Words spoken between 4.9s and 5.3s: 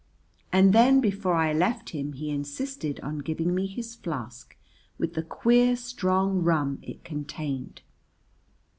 with the